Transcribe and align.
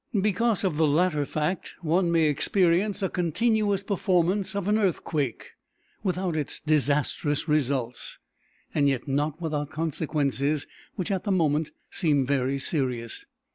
Because 0.19 0.63
of 0.63 0.77
the 0.77 0.87
latter 0.87 1.27
fact 1.27 1.75
one 1.83 2.11
may 2.11 2.23
experience 2.25 3.03
a 3.03 3.07
"continuous 3.09 3.83
performance" 3.83 4.55
of 4.55 4.67
an 4.67 4.79
earthquake 4.79 5.51
without 6.01 6.35
its 6.35 6.59
disastrous 6.59 7.47
results, 7.47 8.17
and 8.73 8.89
yet 8.89 9.07
not 9.07 9.39
without 9.39 9.69
consequences 9.69 10.65
which 10.95 11.11
at 11.11 11.23
the 11.23 11.29
moment 11.31 11.69
seem 11.91 12.25
very 12.25 12.57
serious. 12.57 13.27